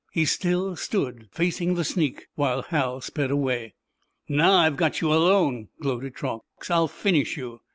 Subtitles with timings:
[0.11, 3.75] He still stood facing the sneak while Hal sped away.
[4.27, 6.71] "Now, I've got you alone!" gloated Truax.
[6.71, 7.59] "I'll finish you!"